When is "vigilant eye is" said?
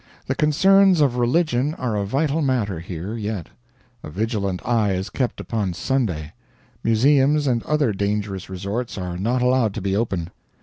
4.09-5.11